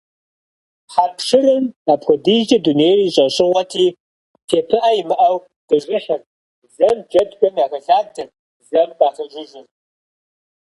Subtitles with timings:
[0.93, 3.87] Хьэпшырым апхуэдизкӏэ дунейр и щӏэщыгъуэти,
[4.47, 5.35] тепыӏэ имыӏэу
[5.67, 6.25] къижыхьырт,
[6.75, 8.31] зэм джэдхэм яхэлъадэрт,
[8.67, 9.71] зэм къахэжыжырт.